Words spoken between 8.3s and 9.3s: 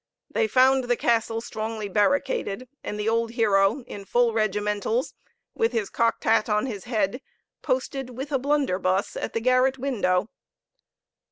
a blunderbuss